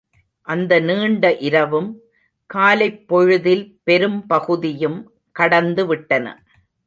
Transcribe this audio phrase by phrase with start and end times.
[0.41, 1.99] அந்த நீண்ட இரவும்,
[2.45, 5.11] காலைப் பொழுதில் பெரும் பகுதியும்
[5.31, 6.43] கடந்து விட்டன.